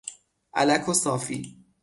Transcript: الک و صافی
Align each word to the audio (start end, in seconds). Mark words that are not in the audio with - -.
الک 0.53 0.89
و 0.89 0.93
صافی 0.93 1.57